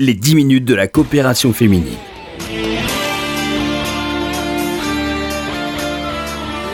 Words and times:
les 0.00 0.14
10 0.14 0.34
minutes 0.34 0.64
de 0.64 0.74
la 0.74 0.88
coopération 0.88 1.52
féminine. 1.52 1.92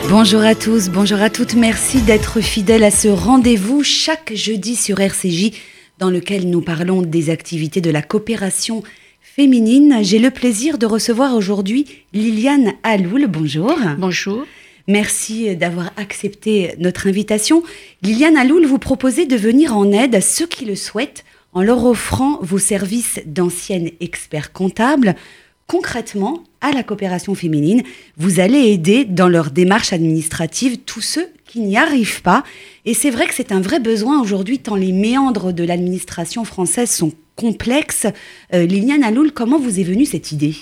Bonjour 0.09 0.39
à 0.39 0.55
tous, 0.55 0.87
bonjour 0.87 1.19
à 1.19 1.29
toutes, 1.29 1.55
merci 1.55 2.01
d'être 2.01 2.39
fidèles 2.39 2.85
à 2.85 2.89
ce 2.89 3.09
rendez-vous 3.09 3.83
chaque 3.83 4.33
jeudi 4.33 4.77
sur 4.77 5.01
RCJ 5.01 5.51
dans 5.99 6.09
lequel 6.09 6.49
nous 6.49 6.61
parlons 6.61 7.01
des 7.01 7.29
activités 7.29 7.81
de 7.81 7.91
la 7.91 8.01
coopération 8.01 8.81
féminine. 9.19 9.97
J'ai 10.03 10.19
le 10.19 10.31
plaisir 10.31 10.77
de 10.77 10.85
recevoir 10.85 11.35
aujourd'hui 11.35 11.85
Liliane 12.13 12.75
Aloul. 12.83 13.27
Bonjour. 13.27 13.77
Bonjour. 13.97 14.45
Merci 14.87 15.53
d'avoir 15.57 15.91
accepté 15.97 16.75
notre 16.79 17.07
invitation. 17.07 17.61
Liliane 18.03 18.37
Aloul, 18.37 18.65
vous 18.65 18.79
proposez 18.79 19.25
de 19.25 19.35
venir 19.35 19.75
en 19.75 19.91
aide 19.91 20.15
à 20.15 20.21
ceux 20.21 20.47
qui 20.47 20.63
le 20.63 20.77
souhaitent 20.77 21.25
en 21.57 21.63
leur 21.63 21.85
offrant 21.85 22.37
vos 22.43 22.59
services 22.59 23.19
d'ancienne 23.25 23.89
expert 23.99 24.53
comptable. 24.53 25.15
Concrètement, 25.65 26.43
à 26.61 26.71
la 26.71 26.83
coopération 26.83 27.33
féminine, 27.33 27.81
vous 28.15 28.39
allez 28.39 28.59
aider 28.59 29.05
dans 29.05 29.27
leur 29.27 29.49
démarche 29.49 29.91
administrative 29.91 30.77
tous 30.85 31.01
ceux 31.01 31.27
qui 31.47 31.61
n'y 31.61 31.75
arrivent 31.75 32.21
pas. 32.21 32.43
Et 32.85 32.93
c'est 32.93 33.09
vrai 33.09 33.25
que 33.25 33.33
c'est 33.33 33.51
un 33.51 33.59
vrai 33.59 33.79
besoin 33.79 34.21
aujourd'hui, 34.21 34.59
tant 34.59 34.75
les 34.75 34.91
méandres 34.91 35.51
de 35.51 35.63
l'administration 35.63 36.45
française 36.45 36.91
sont 36.91 37.11
complexes. 37.35 38.05
Euh, 38.53 38.67
Liliane 38.67 39.03
Aloul, 39.03 39.31
comment 39.31 39.57
vous 39.57 39.79
est 39.79 39.83
venue 39.83 40.05
cette 40.05 40.31
idée? 40.31 40.53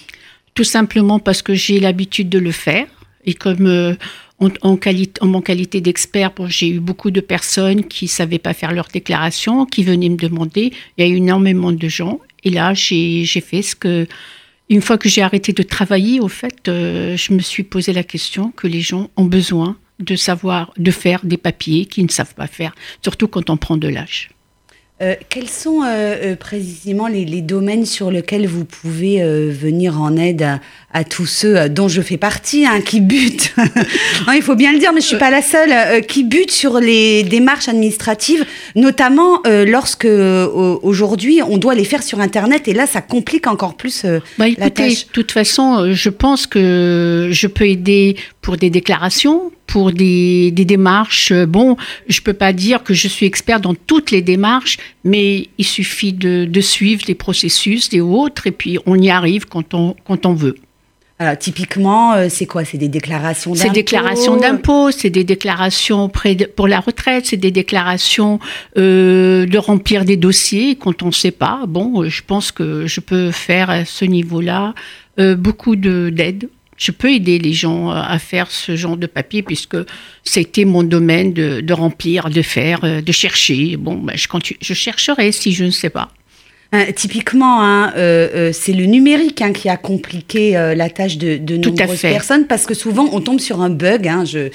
Tout 0.53 0.63
simplement 0.63 1.19
parce 1.19 1.41
que 1.41 1.55
j'ai 1.55 1.81
l'habitude 1.81 2.29
de 2.29 2.39
le 2.39 2.51
faire. 2.51 2.87
Et 3.25 3.33
comme 3.33 3.67
euh, 3.67 3.95
en, 4.39 4.77
mon 5.21 5.41
qualité 5.41 5.81
d'expert, 5.81 6.31
j'ai 6.47 6.69
eu 6.69 6.79
beaucoup 6.79 7.11
de 7.11 7.21
personnes 7.21 7.85
qui 7.85 8.05
ne 8.05 8.09
savaient 8.09 8.39
pas 8.39 8.53
faire 8.53 8.73
leur 8.73 8.87
déclaration, 8.87 9.65
qui 9.65 9.83
venaient 9.83 10.09
me 10.09 10.17
demander. 10.17 10.73
Il 10.97 11.05
y 11.05 11.07
a 11.07 11.11
eu 11.11 11.17
énormément 11.17 11.71
de 11.71 11.87
gens. 11.87 12.19
Et 12.43 12.49
là, 12.49 12.73
j'ai 12.73 13.25
fait 13.25 13.61
ce 13.61 13.75
que... 13.75 14.07
Une 14.67 14.81
fois 14.81 14.97
que 14.97 15.07
j'ai 15.07 15.21
arrêté 15.21 15.53
de 15.53 15.61
travailler, 15.61 16.19
au 16.19 16.27
fait, 16.27 16.67
euh, 16.67 17.15
je 17.15 17.33
me 17.33 17.39
suis 17.39 17.61
posé 17.61 17.93
la 17.93 18.03
question 18.03 18.51
que 18.51 18.65
les 18.65 18.81
gens 18.81 19.11
ont 19.15 19.25
besoin 19.25 19.77
de 19.99 20.15
savoir, 20.15 20.73
de 20.77 20.89
faire 20.89 21.21
des 21.23 21.37
papiers 21.37 21.85
qu'ils 21.85 22.05
ne 22.05 22.11
savent 22.11 22.33
pas 22.33 22.47
faire, 22.47 22.73
surtout 23.03 23.27
quand 23.27 23.51
on 23.51 23.57
prend 23.57 23.77
de 23.77 23.87
l'âge. 23.87 24.31
Euh, 25.03 25.13
quels 25.29 25.49
sont 25.49 25.83
euh, 25.85 26.35
précisément 26.35 27.07
les, 27.07 27.41
domaines 27.41 27.85
sur 27.85 28.09
lesquels 28.09 28.47
vous 28.47 28.65
pouvez 28.65 29.23
venir 29.51 30.01
en 30.01 30.17
aide 30.17 30.41
à, 30.41 30.59
tous 31.03 31.25
ceux 31.25 31.69
dont 31.69 31.87
je 31.87 32.01
fais 32.01 32.17
partie, 32.17 32.65
hein, 32.65 32.81
qui 32.81 33.01
butent, 33.01 33.53
il 34.33 34.41
faut 34.41 34.55
bien 34.55 34.73
le 34.73 34.79
dire, 34.79 34.93
mais 34.93 35.01
je 35.01 35.07
suis 35.07 35.17
pas 35.17 35.31
la 35.31 35.41
seule, 35.41 36.05
qui 36.05 36.23
butent 36.23 36.51
sur 36.51 36.79
les 36.79 37.23
démarches 37.23 37.67
administratives, 37.67 38.45
notamment 38.75 39.41
lorsque 39.45 40.05
aujourd'hui 40.05 41.41
on 41.47 41.57
doit 41.57 41.75
les 41.75 41.85
faire 41.85 42.03
sur 42.03 42.19
Internet, 42.19 42.67
et 42.67 42.73
là 42.73 42.87
ça 42.87 43.01
complique 43.01 43.47
encore 43.47 43.75
plus 43.75 44.05
bah, 44.37 44.45
la 44.57 44.69
tâche. 44.69 45.07
De 45.07 45.11
toute 45.11 45.31
façon, 45.31 45.93
je 45.93 46.09
pense 46.09 46.47
que 46.47 47.29
je 47.31 47.47
peux 47.47 47.67
aider 47.67 48.15
pour 48.41 48.57
des 48.57 48.69
déclarations, 48.69 49.51
pour 49.67 49.91
des, 49.91 50.51
démarches. 50.51 51.33
Bon, 51.33 51.77
je 52.07 52.21
peux 52.21 52.33
pas 52.33 52.53
dire 52.53 52.83
que 52.83 52.93
je 52.93 53.07
suis 53.07 53.25
expert 53.25 53.59
dans 53.59 53.75
toutes 53.75 54.11
les 54.11 54.21
démarches, 54.21 54.77
mais 55.03 55.49
il 55.57 55.65
suffit 55.65 56.13
de, 56.13 56.61
suivre 56.61 57.03
les 57.07 57.15
processus 57.15 57.89
et 57.91 58.01
autres, 58.01 58.47
et 58.47 58.51
puis 58.51 58.77
on 58.85 58.97
y 58.99 59.09
arrive 59.09 59.45
quand 59.45 59.73
on, 59.73 59.95
quand 60.05 60.25
on 60.25 60.33
veut. 60.33 60.55
Alors, 61.17 61.37
typiquement, 61.37 62.13
euh, 62.13 62.27
c'est 62.29 62.45
quoi? 62.45 62.65
C'est 62.65 62.77
des 62.77 62.89
déclarations 62.89 63.51
d'impôts 63.51 63.61
C'est 63.61 63.69
des 63.69 63.83
déclarations 63.83 64.37
d'impôts, 64.37 64.91
c'est 64.91 65.09
des 65.09 65.23
déclarations 65.23 66.11
pour 66.55 66.67
la 66.67 66.79
retraite, 66.81 67.25
c'est 67.25 67.37
des 67.37 67.51
déclarations 67.51 68.39
euh, 68.77 69.45
de 69.45 69.57
remplir 69.57 70.03
des 70.03 70.17
dossiers 70.17 70.75
quand 70.75 71.03
on 71.03 71.07
ne 71.07 71.11
sait 71.11 71.31
pas. 71.31 71.61
Bon, 71.67 72.07
je 72.09 72.21
pense 72.21 72.51
que 72.51 72.85
je 72.85 72.99
peux 72.99 73.31
faire 73.31 73.69
à 73.69 73.85
ce 73.85 74.03
niveau-là 74.03 74.73
euh, 75.19 75.35
beaucoup 75.35 75.77
d'aide 75.77 76.49
je 76.77 76.91
peux 76.91 77.11
aider 77.11 77.39
les 77.39 77.53
gens 77.53 77.89
à 77.89 78.19
faire 78.19 78.51
ce 78.51 78.75
genre 78.75 78.97
de 78.97 79.07
papier 79.07 79.41
puisque 79.41 79.77
c'était 80.23 80.65
mon 80.65 80.83
domaine 80.83 81.33
de, 81.33 81.73
remplir, 81.73 82.29
de 82.29 82.41
faire, 82.41 82.83
euh, 82.83 83.01
de 83.01 83.11
chercher. 83.11 83.77
Bon, 83.77 83.95
ben, 83.95 84.15
je, 84.17 84.27
je 84.61 84.73
chercherai 84.73 85.31
si 85.31 85.53
je 85.53 85.63
ne 85.63 85.71
sais 85.71 85.89
pas. 85.89 86.09
Euh, 86.73 86.91
typiquement, 86.95 87.61
hein, 87.61 87.93
euh, 87.95 88.51
c'est 88.51 88.73
le 88.73 88.85
numérique 88.85 89.41
hein, 89.41 89.53
qui 89.53 89.69
a 89.69 89.77
compliqué 89.77 90.51
la 90.75 90.89
tâche 90.89 91.17
de, 91.17 91.37
de 91.37 91.57
nombreuses 91.57 92.01
personnes 92.01 92.47
parce 92.47 92.65
que 92.65 92.73
souvent 92.73 93.07
on 93.11 93.21
tombe 93.21 93.39
sur 93.39 93.61
un 93.61 93.69
bug. 93.69 94.07
Hein, 94.07 94.25
je, 94.25 94.49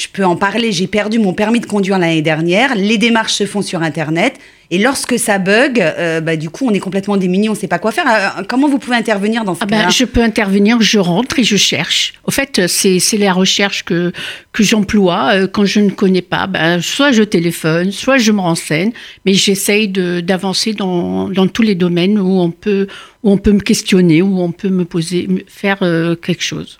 je 0.00 0.08
peux 0.08 0.24
en 0.24 0.36
parler. 0.36 0.72
J'ai 0.72 0.86
perdu 0.86 1.18
mon 1.18 1.34
permis 1.34 1.60
de 1.60 1.66
conduire 1.66 1.98
l'année 1.98 2.22
dernière. 2.22 2.74
Les 2.74 2.96
démarches 2.96 3.34
se 3.34 3.44
font 3.44 3.62
sur 3.62 3.82
Internet. 3.82 4.38
Et 4.72 4.78
lorsque 4.78 5.18
ça 5.18 5.38
bug, 5.38 5.80
euh, 5.80 6.20
bah, 6.20 6.36
du 6.36 6.48
coup, 6.48 6.66
on 6.68 6.72
est 6.72 6.80
complètement 6.80 7.16
démuni, 7.16 7.48
on 7.48 7.54
ne 7.54 7.58
sait 7.58 7.66
pas 7.66 7.80
quoi 7.80 7.90
faire. 7.90 8.04
Euh, 8.06 8.42
comment 8.48 8.68
vous 8.68 8.78
pouvez 8.78 8.96
intervenir 8.96 9.44
dans 9.44 9.56
ce 9.56 9.60
ah 9.62 9.66
ben, 9.66 9.78
cas-là 9.78 9.88
Je 9.90 10.04
peux 10.04 10.22
intervenir, 10.22 10.80
je 10.80 10.98
rentre 11.00 11.40
et 11.40 11.44
je 11.44 11.56
cherche. 11.56 12.14
Au 12.24 12.30
fait, 12.30 12.68
c'est 12.68 13.18
la 13.18 13.32
recherche 13.32 13.84
que, 13.84 14.12
que 14.52 14.62
j'emploie 14.62 15.32
euh, 15.34 15.48
quand 15.48 15.64
je 15.64 15.80
ne 15.80 15.90
connais 15.90 16.22
pas. 16.22 16.46
Ben, 16.46 16.80
soit 16.80 17.10
je 17.10 17.24
téléphone, 17.24 17.90
soit 17.90 18.18
je 18.18 18.30
me 18.30 18.40
renseigne, 18.40 18.92
mais 19.26 19.34
j'essaye 19.34 19.88
d'avancer 19.88 20.72
dans, 20.72 21.28
dans, 21.28 21.48
tous 21.48 21.62
les 21.62 21.74
domaines 21.74 22.18
où 22.20 22.40
on, 22.40 22.52
peut, 22.52 22.86
où 23.24 23.32
on 23.32 23.38
peut 23.38 23.52
me 23.52 23.60
questionner, 23.60 24.22
où 24.22 24.40
on 24.40 24.52
peut 24.52 24.70
me 24.70 24.84
poser, 24.84 25.28
faire 25.48 25.80
quelque 26.22 26.42
chose. 26.42 26.78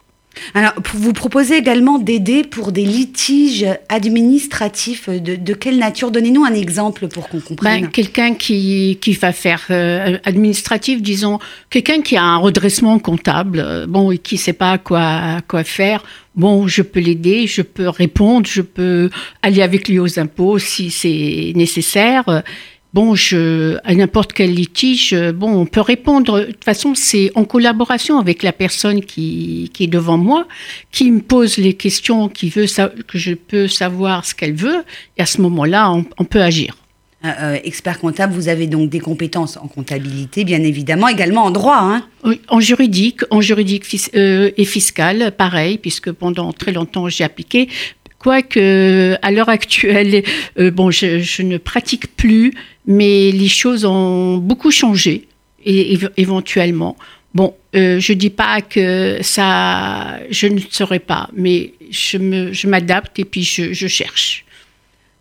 Alors, 0.54 0.72
vous 0.94 1.12
proposez 1.12 1.56
également 1.56 1.98
d'aider 1.98 2.44
pour 2.44 2.72
des 2.72 2.84
litiges 2.84 3.66
administratifs. 3.88 5.08
De, 5.08 5.54
quelle 5.54 5.78
nature? 5.78 6.10
Donnez-nous 6.10 6.44
un 6.44 6.54
exemple 6.54 7.08
pour 7.08 7.28
qu'on 7.28 7.40
comprenne. 7.40 7.82
Ben, 7.82 7.90
quelqu'un 7.90 8.34
qui, 8.34 8.98
qui 9.00 9.12
va 9.12 9.32
faire 9.32 9.66
euh, 9.70 10.18
administratif, 10.24 11.02
disons, 11.02 11.38
quelqu'un 11.68 12.00
qui 12.00 12.16
a 12.16 12.22
un 12.22 12.38
redressement 12.38 12.98
comptable, 12.98 13.60
euh, 13.64 13.86
bon, 13.86 14.12
et 14.12 14.18
qui 14.18 14.36
ne 14.36 14.40
sait 14.40 14.52
pas 14.52 14.78
quoi, 14.78 15.38
quoi 15.48 15.64
faire. 15.64 16.04
Bon, 16.36 16.68
je 16.68 16.82
peux 16.82 17.00
l'aider, 17.00 17.46
je 17.46 17.62
peux 17.62 17.88
répondre, 17.88 18.46
je 18.46 18.62
peux 18.62 19.10
aller 19.42 19.62
avec 19.62 19.88
lui 19.88 19.98
aux 19.98 20.18
impôts 20.18 20.58
si 20.58 20.90
c'est 20.90 21.52
nécessaire. 21.56 22.42
Bon, 22.92 23.14
je, 23.14 23.78
à 23.84 23.94
n'importe 23.94 24.32
quel 24.32 24.52
litige, 24.52 25.14
bon, 25.34 25.60
on 25.60 25.66
peut 25.66 25.80
répondre. 25.80 26.40
De 26.40 26.46
toute 26.46 26.64
façon, 26.64 26.94
c'est 26.96 27.30
en 27.36 27.44
collaboration 27.44 28.18
avec 28.18 28.42
la 28.42 28.52
personne 28.52 29.00
qui, 29.00 29.70
qui, 29.72 29.84
est 29.84 29.86
devant 29.86 30.18
moi, 30.18 30.48
qui 30.90 31.12
me 31.12 31.20
pose 31.20 31.58
les 31.58 31.74
questions, 31.74 32.28
qui 32.28 32.50
veut 32.50 32.66
que 33.06 33.18
je 33.18 33.34
peux 33.34 33.68
savoir 33.68 34.24
ce 34.24 34.34
qu'elle 34.34 34.54
veut, 34.54 34.82
et 35.16 35.22
à 35.22 35.26
ce 35.26 35.40
moment-là, 35.40 35.92
on, 35.92 36.24
peut 36.24 36.42
agir. 36.42 36.76
Euh, 37.24 37.28
euh, 37.40 37.58
expert 37.62 38.00
comptable, 38.00 38.32
vous 38.32 38.48
avez 38.48 38.66
donc 38.66 38.90
des 38.90 38.98
compétences 38.98 39.56
en 39.56 39.68
comptabilité, 39.68 40.44
bien 40.44 40.62
évidemment, 40.62 41.06
également 41.06 41.44
en 41.44 41.50
droit. 41.50 41.78
Hein 41.78 42.04
oui, 42.24 42.40
en 42.48 42.58
juridique, 42.60 43.20
en 43.30 43.40
juridique 43.40 43.84
euh, 44.14 44.50
et 44.56 44.64
fiscal, 44.64 45.32
pareil, 45.36 45.78
puisque 45.78 46.10
pendant 46.10 46.52
très 46.52 46.72
longtemps 46.72 47.08
j'ai 47.08 47.24
appliqué. 47.24 47.68
Quoique, 48.20 49.16
à 49.22 49.30
l'heure 49.32 49.48
actuelle, 49.48 50.22
euh, 50.58 50.70
bon, 50.70 50.90
je, 50.90 51.42
ne 51.42 51.56
pratique 51.56 52.14
plus, 52.16 52.52
mais 52.86 53.32
les 53.32 53.48
choses 53.48 53.86
ont 53.86 54.36
beaucoup 54.36 54.70
changé, 54.70 55.26
et, 55.64 55.98
éventuellement. 56.18 56.96
Bon, 57.34 57.54
euh, 57.74 57.98
je 57.98 58.12
dis 58.12 58.28
pas 58.28 58.60
que 58.60 59.18
ça, 59.22 60.18
je 60.30 60.48
ne 60.48 60.60
saurais 60.70 60.98
pas, 60.98 61.30
mais 61.34 61.72
je 61.90 62.66
m'adapte 62.66 63.18
et 63.18 63.24
puis 63.24 63.42
je 63.42 63.86
cherche. 63.86 64.44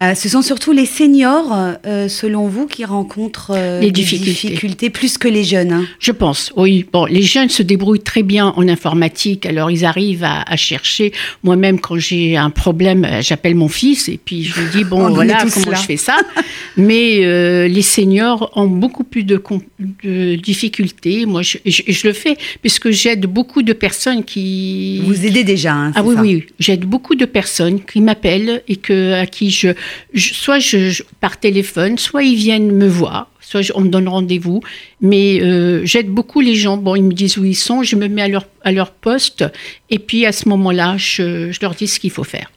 Euh, 0.02 0.16
ce 0.16 0.30
sont 0.30 0.42
surtout 0.42 0.72
les 0.72 0.86
seniors, 0.86 1.54
euh, 1.86 2.08
selon 2.08 2.48
vous, 2.48 2.68
qui 2.68 2.86
rencontrent 2.86 3.52
euh, 3.54 3.82
les 3.82 3.92
difficultés. 3.92 4.90
plus 4.90 5.18
que 5.18 5.28
les 5.28 5.44
jeunes. 5.44 5.74
Hein? 5.74 5.86
Je 6.00 6.14
pense, 6.14 6.54
oui. 6.56 6.86
Bon, 6.94 7.04
les 7.04 7.22
jeunes 7.22 7.50
se 7.50 7.64
débrouillent 7.64 8.00
très 8.00 8.24
bien 8.24 8.54
en 8.56 8.66
informatique, 8.70 9.46
alors 9.46 9.70
ils 9.70 9.84
arrivent 9.84 10.24
à, 10.24 10.56
chercher. 10.56 11.12
Moi-même, 11.44 11.82
quand 11.82 11.98
j'ai 11.98 12.38
un 12.38 12.50
problème, 12.50 13.06
j'appelle 13.20 13.56
mon 13.56 13.68
fils 13.68 14.08
et 14.08 14.18
puis 14.24 14.46
je 14.46 14.60
lui 14.60 14.70
dis 14.70 14.84
bon, 14.90 15.10
voilà 15.10 15.46
comment 15.54 15.76
je 15.76 15.86
fais 15.86 15.98
ça? 15.98 16.18
Mais 16.78 17.68
les 17.68 17.82
seniors 17.82 18.52
ont 18.56 18.68
beaucoup 18.68 19.04
plus 19.04 19.24
de, 19.24 19.42
difficultés. 20.36 21.26
Moi, 21.26 21.42
je, 21.42 21.58
je, 21.66 22.08
le 22.08 22.14
fais 22.14 22.38
puisque 22.62 22.90
j'aide 22.90 23.26
beaucoup 23.26 23.64
de 23.64 23.74
personnes 23.74 24.24
qui. 24.24 25.02
Vous 25.06 25.26
aidez 25.26 25.44
déjà. 25.44 25.74
Hein, 25.74 25.92
ah 25.96 26.04
oui, 26.04 26.16
oui, 26.18 26.46
j'aide 26.58 26.86
beaucoup 26.86 27.16
de 27.16 27.26
personnes 27.26 27.82
qui 27.82 28.00
m'appellent 28.00 28.64
et 28.68 28.78
que 28.78 29.14
à 29.14 29.26
qui 29.26 29.52
je 29.52 29.70
soit 30.16 30.60
je, 30.60 31.02
par 31.20 31.40
téléphone, 31.40 31.98
soit 31.98 32.24
ils 32.24 32.36
viennent 32.36 32.72
me 32.72 32.88
voir, 32.88 33.30
soit 33.42 33.62
on 33.76 33.82
me 33.82 33.90
donne 33.90 34.08
rendez-vous. 34.08 34.62
Mais 35.02 35.42
euh, 35.42 35.86
j'aide 35.86 36.10
beaucoup 36.10 36.42
les 36.42 36.56
gens. 36.56 36.78
Bon, 36.78 36.96
ils 36.96 37.04
me 37.04 37.14
disent 37.14 37.38
où 37.38 37.46
ils 37.46 37.56
sont, 37.56 37.84
je 37.84 37.96
me 37.96 38.08
mets 38.08 38.22
à 38.22 38.28
leur, 38.28 38.46
à 38.64 38.72
leur 38.72 38.92
poste, 38.92 39.46
et 39.90 40.00
puis 40.00 40.26
à 40.26 40.32
ce 40.32 40.48
moment-là, 40.50 40.96
je, 40.98 41.52
leur 41.62 41.76
dis 41.76 41.88
ce 41.88 42.00
qu'il 42.00 42.12
faut 42.12 42.24
faire. 42.24 42.52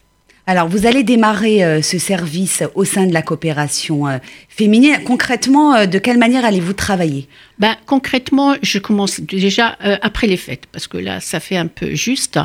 Alors, 0.44 0.66
vous 0.66 0.86
allez 0.86 1.04
démarrer 1.04 1.64
euh, 1.64 1.82
ce 1.82 1.98
service 1.98 2.64
au 2.74 2.84
sein 2.84 3.06
de 3.06 3.12
la 3.12 3.22
coopération 3.22 4.08
euh, 4.08 4.18
féminine. 4.48 4.96
Concrètement, 5.04 5.86
de 5.86 5.98
quelle 5.98 6.18
manière 6.18 6.44
allez-vous 6.44 6.72
travailler? 6.72 7.28
Ben, 7.60 7.76
Concrètement, 7.86 8.56
je 8.60 8.80
commence 8.80 9.20
déjà 9.20 9.78
après 10.02 10.26
les 10.26 10.36
fêtes, 10.36 10.66
parce 10.72 10.88
que 10.88 10.98
là, 10.98 11.20
ça 11.20 11.38
fait 11.38 11.56
un 11.56 11.68
peu 11.68 11.94
juste. 11.94 12.40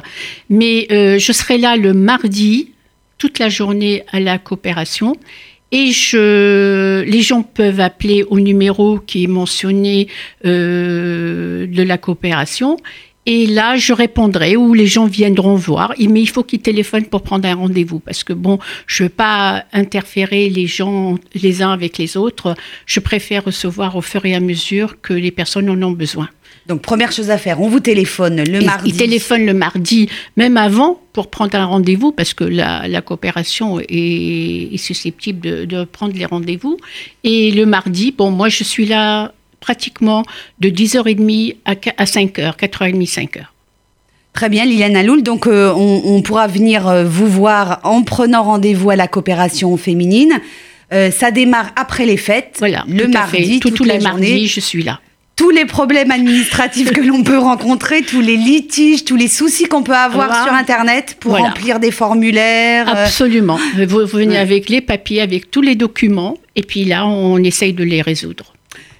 Mais 0.47 0.85
je 0.89 1.31
serai 1.31 1.57
là 1.57 1.75
le 1.75 1.93
mardi 1.93 2.69
toute 3.17 3.39
la 3.39 3.49
journée 3.49 4.03
à 4.11 4.19
la 4.19 4.37
coopération. 4.37 5.15
Et 5.71 5.91
je, 5.91 7.01
les 7.01 7.21
gens 7.21 7.43
peuvent 7.43 7.81
appeler 7.81 8.23
au 8.23 8.39
numéro 8.39 8.99
qui 8.99 9.25
est 9.25 9.27
mentionné 9.27 10.07
euh, 10.45 11.67
de 11.67 11.83
la 11.83 11.97
coopération. 11.97 12.77
Et 13.25 13.45
là, 13.45 13.75
je 13.75 13.91
répondrai 13.91 14.55
ou 14.55 14.73
les 14.73 14.87
gens 14.87 15.05
viendront 15.05 15.55
voir. 15.55 15.93
Mais 15.99 16.21
il 16.21 16.29
faut 16.29 16.43
qu'ils 16.43 16.61
téléphonent 16.61 17.07
pour 17.07 17.21
prendre 17.21 17.45
un 17.45 17.55
rendez-vous 17.55 17.99
parce 17.99 18.23
que 18.23 18.31
bon, 18.31 18.57
je 18.85 19.03
veux 19.03 19.09
pas 19.09 19.65
interférer 19.73 20.49
les 20.49 20.65
gens 20.65 21.17
les 21.33 21.61
uns 21.61 21.71
avec 21.71 21.97
les 21.97 22.15
autres. 22.15 22.55
Je 22.85 23.01
préfère 23.01 23.43
recevoir 23.43 23.97
au 23.97 24.01
fur 24.01 24.25
et 24.25 24.33
à 24.33 24.39
mesure 24.39 25.01
que 25.01 25.13
les 25.13 25.31
personnes 25.31 25.69
en 25.69 25.81
ont 25.83 25.91
besoin. 25.91 26.29
Donc, 26.67 26.81
première 26.81 27.11
chose 27.13 27.29
à 27.29 27.37
faire, 27.37 27.61
on 27.61 27.69
vous 27.69 27.79
téléphone 27.79 28.43
le 28.43 28.61
Et 28.61 28.65
mardi. 28.65 28.89
Ils 28.89 28.97
téléphonent 28.97 29.45
le 29.45 29.53
mardi, 29.53 30.09
même 30.35 30.57
avant, 30.57 30.99
pour 31.13 31.29
prendre 31.29 31.55
un 31.55 31.65
rendez-vous, 31.65 32.11
parce 32.11 32.33
que 32.33 32.43
la, 32.43 32.87
la 32.89 33.01
coopération 33.01 33.79
est, 33.79 34.73
est 34.73 34.77
susceptible 34.77 35.39
de, 35.39 35.65
de 35.65 35.85
prendre 35.85 36.13
les 36.15 36.25
rendez-vous. 36.25 36.77
Et 37.23 37.51
le 37.51 37.65
mardi, 37.65 38.11
bon, 38.11 38.31
moi, 38.31 38.49
je 38.49 38.63
suis 38.65 38.85
là 38.85 39.31
pratiquement 39.61 40.23
de 40.59 40.69
10h30 40.69 41.55
à, 41.65 41.71
à 41.71 42.03
5h, 42.03 42.57
4h30, 42.57 43.09
5h. 43.09 43.39
Très 44.33 44.49
bien, 44.49 44.65
Liliane 44.65 44.95
Aloul. 44.97 45.23
Donc, 45.23 45.47
euh, 45.47 45.73
on, 45.75 46.01
on 46.05 46.21
pourra 46.21 46.47
venir 46.47 46.87
euh, 46.87 47.05
vous 47.05 47.27
voir 47.27 47.79
en 47.83 48.03
prenant 48.03 48.43
rendez-vous 48.43 48.89
à 48.89 48.95
la 48.95 49.07
coopération 49.07 49.75
féminine. 49.77 50.33
Euh, 50.93 51.11
ça 51.11 51.31
démarre 51.31 51.71
après 51.75 52.05
les 52.05 52.17
fêtes, 52.17 52.55
Voilà, 52.59 52.85
le 52.87 53.05
tout 53.05 53.09
à 53.17 53.21
mardi, 53.21 53.53
fait. 53.55 53.59
Tout- 53.59 53.71
toute 53.71 53.87
la 53.87 53.95
les 53.95 54.01
journée. 54.01 54.27
mardis, 54.29 54.47
je 54.47 54.59
suis 54.59 54.83
là. 54.83 54.99
Tous 55.37 55.51
les 55.51 55.65
problèmes 55.65 56.11
administratifs 56.11 56.91
que 56.91 56.99
l'on 56.99 57.23
peut 57.23 57.37
rencontrer, 57.37 58.01
tous 58.01 58.19
les 58.21 58.35
litiges, 58.35 59.05
tous 59.05 59.15
les 59.15 59.27
soucis 59.29 59.65
qu'on 59.65 59.83
peut 59.83 59.95
avoir 59.95 60.27
Voilà. 60.27 60.43
sur 60.43 60.53
Internet 60.53 61.15
pour 61.19 61.31
Voilà. 61.31 61.47
remplir 61.49 61.79
des 61.79 61.91
formulaires. 61.91 62.89
euh, 62.89 63.05
Absolument. 63.05 63.57
Vous, 63.77 63.85
vous 64.01 64.05
venez 64.07 64.31
ouais. 64.33 64.37
avec 64.37 64.67
les 64.67 64.81
papiers, 64.81 65.21
avec 65.21 65.49
tous 65.51 65.61
les 65.61 65.75
documents, 65.75 66.37
et 66.55 66.63
puis 66.63 66.83
là, 66.85 67.05
on 67.07 67.37
essaye 67.43 67.71
de 67.73 67.83
les 67.83 68.01
résoudre. 68.01 68.53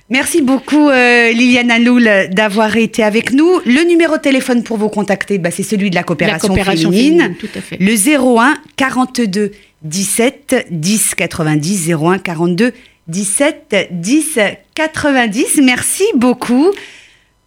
Merci 0.09 0.41
beaucoup 0.41 0.87
euh, 0.89 1.31
Liliane 1.33 1.69
Aloul 1.69 2.09
d'avoir 2.31 2.77
été 2.77 3.03
avec 3.03 3.33
nous. 3.33 3.59
Le 3.65 3.83
numéro 3.85 4.15
de 4.15 4.21
téléphone 4.21 4.63
pour 4.63 4.77
vous 4.77 4.87
contacter, 4.87 5.37
bah, 5.37 5.51
c'est 5.51 5.63
celui 5.63 5.89
de 5.89 5.95
la 5.95 6.03
coopération, 6.03 6.47
la 6.47 6.55
coopération 6.55 6.91
féminine. 6.91 7.17
féminine, 7.19 7.35
tout 7.37 7.49
à 7.55 7.59
fait. 7.61 7.77
Le 7.81 7.93
01 8.37 8.53
42 8.77 9.51
17 9.83 10.67
10 10.71 11.15
90 11.15 11.91
01 11.91 12.19
42 12.19 12.71
17 13.07 13.89
10 13.92 14.39
90. 14.75 15.62
Merci 15.63 16.04
beaucoup. 16.15 16.71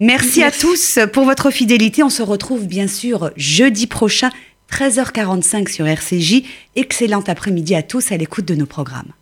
Merci, 0.01 0.43
à 0.43 0.51
tous 0.51 0.99
pour 1.12 1.25
votre 1.25 1.51
fidélité. 1.51 2.03
On 2.03 2.09
se 2.09 2.23
retrouve 2.23 2.67
bien 2.67 2.89
sûr 2.89 3.31
jeudi 3.37 3.87
prochain, 3.87 4.31
13h45 4.73 5.69
sur 5.71 5.87
RCJ. 5.87 6.43
Excellent 6.75 7.23
après-midi 7.27 7.75
à 7.75 7.83
tous 7.83 8.11
à 8.11 8.17
l'écoute 8.17 8.47
de 8.47 8.55
nos 8.55 8.67
programmes. 8.67 9.12